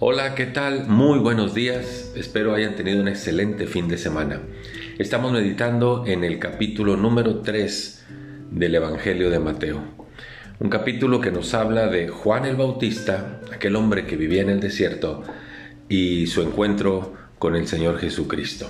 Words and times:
Hola, 0.00 0.34
¿qué 0.34 0.46
tal? 0.46 0.88
Muy 0.88 1.20
buenos 1.20 1.54
días. 1.54 2.12
Espero 2.16 2.52
hayan 2.52 2.74
tenido 2.74 3.00
un 3.00 3.06
excelente 3.06 3.68
fin 3.68 3.86
de 3.86 3.96
semana. 3.96 4.40
Estamos 4.98 5.30
meditando 5.30 6.02
en 6.04 6.24
el 6.24 6.40
capítulo 6.40 6.96
número 6.96 7.42
3 7.42 8.04
del 8.50 8.74
Evangelio 8.74 9.30
de 9.30 9.38
Mateo. 9.38 9.84
Un 10.58 10.68
capítulo 10.68 11.20
que 11.20 11.30
nos 11.30 11.54
habla 11.54 11.86
de 11.86 12.08
Juan 12.08 12.44
el 12.44 12.56
Bautista, 12.56 13.40
aquel 13.54 13.76
hombre 13.76 14.04
que 14.04 14.16
vivía 14.16 14.42
en 14.42 14.50
el 14.50 14.58
desierto, 14.58 15.22
y 15.88 16.26
su 16.26 16.42
encuentro 16.42 17.14
con 17.38 17.54
el 17.54 17.68
Señor 17.68 18.00
Jesucristo. 18.00 18.68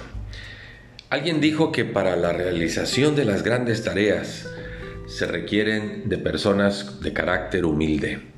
Alguien 1.08 1.40
dijo 1.40 1.72
que 1.72 1.86
para 1.86 2.16
la 2.16 2.34
realización 2.34 3.16
de 3.16 3.24
las 3.24 3.42
grandes 3.42 3.82
tareas 3.82 4.46
se 5.06 5.24
requieren 5.24 6.06
de 6.06 6.18
personas 6.18 7.00
de 7.00 7.14
carácter 7.14 7.64
humilde. 7.64 8.33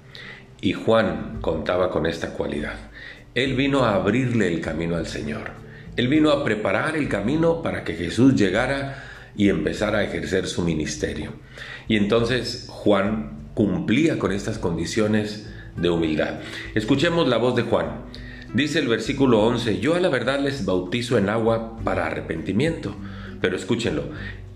Y 0.67 0.73
Juan 0.73 1.39
contaba 1.43 1.91
con 1.91 2.07
esta 2.07 2.31
cualidad. 2.31 2.75
Él 3.37 3.55
vino 3.55 3.85
a 3.85 3.95
abrirle 3.95 4.49
el 4.53 4.61
camino 4.61 4.97
al 4.97 5.07
Señor. 5.07 5.53
Él 5.95 6.09
vino 6.09 6.33
a 6.33 6.43
preparar 6.43 6.97
el 6.97 7.09
camino 7.09 7.63
para 7.63 7.85
que 7.85 7.95
Jesús 7.95 8.35
llegara 8.35 9.05
y 9.37 9.49
empezara 9.49 9.99
a 9.99 10.03
ejercer 10.03 10.49
su 10.49 10.63
ministerio. 10.63 11.35
Y 11.87 11.97
entonces 11.97 12.67
Juan 12.69 13.47
cumplía 13.55 14.19
con 14.19 14.33
estas 14.33 14.59
condiciones 14.59 15.49
de 15.77 15.89
humildad. 15.89 16.41
Escuchemos 16.75 17.29
la 17.29 17.37
voz 17.37 17.55
de 17.55 17.63
Juan. 17.63 18.01
Dice 18.53 18.81
el 18.81 18.89
versículo 18.89 19.47
11, 19.47 19.79
yo 19.79 19.95
a 19.95 20.01
la 20.01 20.09
verdad 20.09 20.41
les 20.41 20.65
bautizo 20.65 21.17
en 21.17 21.29
agua 21.29 21.79
para 21.85 22.07
arrepentimiento, 22.07 22.93
pero 23.41 23.55
escúchenlo, 23.55 24.03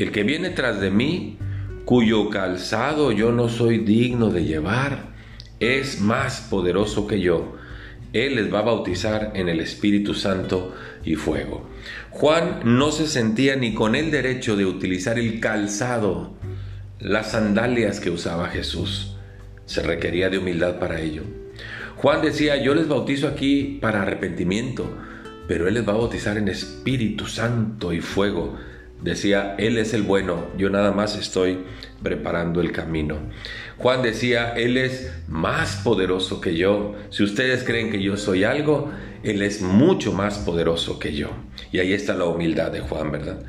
el 0.01 0.11
que 0.11 0.25
viene 0.25 0.51
tras 0.51 0.81
de 0.81 0.91
mí, 0.91 1.39
cuyo 1.85 2.31
calzado 2.31 3.13
yo 3.13 3.31
no 3.31 3.49
soy 3.49 3.79
digno 3.79 4.31
de 4.31 4.45
llevar, 4.45 5.10
es 5.61 6.01
más 6.01 6.41
poderoso 6.41 7.07
que 7.07 7.21
yo. 7.21 7.57
Él 8.13 8.35
les 8.35 8.53
va 8.53 8.61
a 8.61 8.63
bautizar 8.63 9.33
en 9.35 9.49
el 9.49 9.61
Espíritu 9.61 10.15
Santo 10.15 10.75
y 11.05 11.15
fuego. 11.15 11.69
Juan 12.11 12.61
no 12.65 12.91
se 12.91 13.07
sentía 13.07 13.55
ni 13.55 13.73
con 13.73 13.95
el 13.95 14.11
derecho 14.11 14.57
de 14.57 14.67
utilizar 14.67 15.19
el 15.19 15.39
calzado, 15.39 16.35
las 16.99 17.33
sandalias 17.33 18.01
que 18.01 18.11
usaba 18.11 18.49
Jesús. 18.49 19.17
Se 19.67 19.83
requería 19.83 20.29
de 20.29 20.39
humildad 20.39 20.81
para 20.81 21.01
ello. 21.01 21.23
Juan 21.97 22.23
decía, 22.23 22.57
yo 22.57 22.75
les 22.75 22.89
bautizo 22.89 23.29
aquí 23.29 23.79
para 23.81 24.03
arrepentimiento, 24.03 24.91
pero 25.47 25.69
Él 25.69 25.75
les 25.75 25.87
va 25.87 25.93
a 25.93 25.99
bautizar 25.99 26.37
en 26.37 26.49
Espíritu 26.49 27.27
Santo 27.27 27.93
y 27.93 28.01
fuego. 28.01 28.59
Decía, 29.03 29.55
Él 29.59 29.79
es 29.79 29.95
el 29.95 30.03
bueno, 30.03 30.47
yo 30.59 30.69
nada 30.69 30.93
más 30.93 31.17
estoy 31.17 31.59
preparando 32.03 32.61
el 32.61 32.73
camino. 32.73 33.17
Juan 33.79 34.03
decía, 34.03 34.53
Él 34.53 34.77
es 34.77 35.11
más 35.27 35.77
poderoso 35.77 36.41
que 36.41 36.55
yo. 36.55 36.95
Si 37.09 37.23
ustedes 37.23 37.65
creen 37.65 37.91
que 37.91 38.03
yo 38.03 38.19
soy 38.19 38.45
algo, 38.45 38.91
Él 39.23 39.41
es 39.41 39.63
mucho 39.63 40.13
más 40.13 40.39
poderoso 40.39 40.99
que 40.99 41.15
yo. 41.15 41.31
Y 41.73 41.79
ahí 41.79 41.95
está 41.95 42.15
la 42.15 42.27
humildad 42.27 42.71
de 42.73 42.81
Juan, 42.81 43.11
¿verdad? 43.11 43.43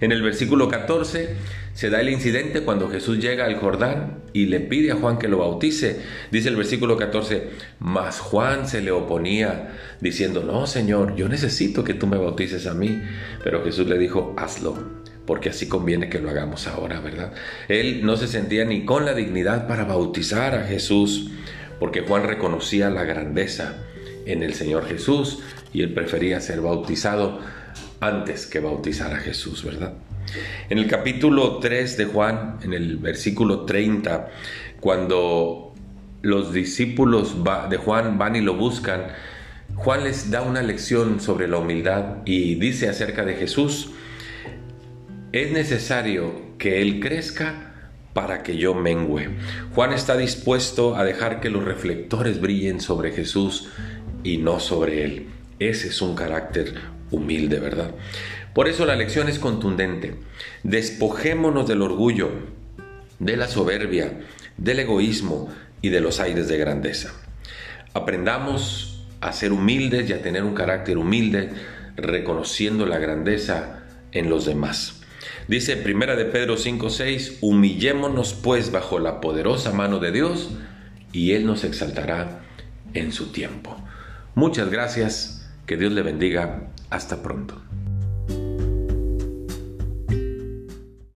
En 0.00 0.12
el 0.12 0.22
versículo 0.22 0.68
14 0.68 1.36
se 1.72 1.90
da 1.90 2.00
el 2.00 2.10
incidente 2.10 2.62
cuando 2.62 2.90
Jesús 2.90 3.18
llega 3.18 3.46
al 3.46 3.56
Jordán 3.56 4.24
y 4.32 4.46
le 4.46 4.60
pide 4.60 4.92
a 4.92 4.96
Juan 4.96 5.18
que 5.18 5.28
lo 5.28 5.38
bautice. 5.38 6.00
Dice 6.30 6.48
el 6.48 6.56
versículo 6.56 6.96
14, 6.96 7.48
mas 7.78 8.20
Juan 8.20 8.68
se 8.68 8.82
le 8.82 8.90
oponía 8.90 9.74
diciendo, 10.00 10.42
no, 10.44 10.66
Señor, 10.66 11.14
yo 11.16 11.28
necesito 11.28 11.84
que 11.84 11.94
tú 11.94 12.06
me 12.06 12.18
bautices 12.18 12.66
a 12.66 12.74
mí. 12.74 13.00
Pero 13.42 13.64
Jesús 13.64 13.86
le 13.86 13.96
dijo, 13.96 14.34
hazlo 14.36 14.97
porque 15.28 15.50
así 15.50 15.68
conviene 15.68 16.08
que 16.08 16.20
lo 16.20 16.30
hagamos 16.30 16.66
ahora, 16.68 17.00
¿verdad? 17.00 17.34
Él 17.68 18.00
no 18.02 18.16
se 18.16 18.26
sentía 18.26 18.64
ni 18.64 18.86
con 18.86 19.04
la 19.04 19.12
dignidad 19.12 19.68
para 19.68 19.84
bautizar 19.84 20.54
a 20.54 20.64
Jesús, 20.64 21.30
porque 21.78 22.00
Juan 22.00 22.22
reconocía 22.22 22.88
la 22.88 23.04
grandeza 23.04 23.76
en 24.24 24.42
el 24.42 24.54
Señor 24.54 24.86
Jesús 24.86 25.40
y 25.74 25.82
él 25.82 25.92
prefería 25.92 26.40
ser 26.40 26.62
bautizado 26.62 27.40
antes 28.00 28.46
que 28.46 28.60
bautizar 28.60 29.12
a 29.12 29.18
Jesús, 29.18 29.62
¿verdad? 29.64 29.92
En 30.70 30.78
el 30.78 30.86
capítulo 30.86 31.58
3 31.58 31.98
de 31.98 32.06
Juan, 32.06 32.56
en 32.62 32.72
el 32.72 32.96
versículo 32.96 33.66
30, 33.66 34.30
cuando 34.80 35.74
los 36.22 36.54
discípulos 36.54 37.36
de 37.68 37.76
Juan 37.76 38.16
van 38.16 38.34
y 38.34 38.40
lo 38.40 38.54
buscan, 38.54 39.08
Juan 39.74 40.04
les 40.04 40.30
da 40.30 40.40
una 40.40 40.62
lección 40.62 41.20
sobre 41.20 41.48
la 41.48 41.58
humildad 41.58 42.22
y 42.24 42.54
dice 42.54 42.88
acerca 42.88 43.26
de 43.26 43.34
Jesús, 43.34 43.90
es 45.32 45.52
necesario 45.52 46.56
que 46.58 46.80
Él 46.80 47.00
crezca 47.00 47.68
para 48.14 48.42
que 48.42 48.56
yo 48.56 48.74
mengüe. 48.74 49.28
Juan 49.74 49.92
está 49.92 50.16
dispuesto 50.16 50.96
a 50.96 51.04
dejar 51.04 51.40
que 51.40 51.50
los 51.50 51.64
reflectores 51.64 52.40
brillen 52.40 52.80
sobre 52.80 53.12
Jesús 53.12 53.68
y 54.24 54.38
no 54.38 54.58
sobre 54.58 55.04
Él. 55.04 55.26
Ese 55.58 55.88
es 55.88 56.02
un 56.02 56.14
carácter 56.14 56.74
humilde, 57.10 57.58
¿verdad? 57.58 57.92
Por 58.54 58.68
eso 58.68 58.86
la 58.86 58.96
lección 58.96 59.28
es 59.28 59.38
contundente. 59.38 60.14
Despojémonos 60.62 61.68
del 61.68 61.82
orgullo, 61.82 62.30
de 63.18 63.36
la 63.36 63.46
soberbia, 63.46 64.20
del 64.56 64.80
egoísmo 64.80 65.48
y 65.82 65.90
de 65.90 66.00
los 66.00 66.20
aires 66.20 66.48
de 66.48 66.58
grandeza. 66.58 67.12
Aprendamos 67.94 69.06
a 69.20 69.32
ser 69.32 69.52
humildes 69.52 70.08
y 70.08 70.12
a 70.12 70.22
tener 70.22 70.42
un 70.42 70.54
carácter 70.54 70.98
humilde, 70.98 71.50
reconociendo 71.96 72.86
la 72.86 72.98
grandeza 72.98 73.84
en 74.12 74.30
los 74.30 74.46
demás. 74.46 74.97
Dice 75.48 75.76
Primera 75.76 76.16
de 76.16 76.24
Pedro 76.24 76.56
5:6, 76.56 77.38
humillémonos 77.40 78.34
pues 78.34 78.70
bajo 78.70 78.98
la 78.98 79.20
poderosa 79.20 79.72
mano 79.72 79.98
de 79.98 80.12
Dios 80.12 80.50
y 81.12 81.32
Él 81.32 81.46
nos 81.46 81.64
exaltará 81.64 82.40
en 82.94 83.12
su 83.12 83.32
tiempo. 83.32 83.76
Muchas 84.34 84.70
gracias, 84.70 85.50
que 85.66 85.76
Dios 85.76 85.92
le 85.92 86.02
bendiga, 86.02 86.68
hasta 86.90 87.22
pronto. 87.22 87.60